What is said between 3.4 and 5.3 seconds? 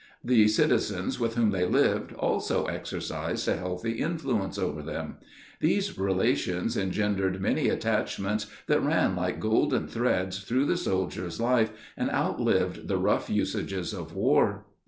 a healthy influence over them.